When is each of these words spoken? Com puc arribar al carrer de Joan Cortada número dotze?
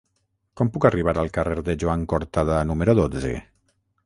Com 0.61 0.71
puc 0.77 0.87
arribar 0.89 1.13
al 1.25 1.29
carrer 1.35 1.57
de 1.69 1.75
Joan 1.85 2.09
Cortada 2.15 2.61
número 2.71 2.97
dotze? 3.03 3.37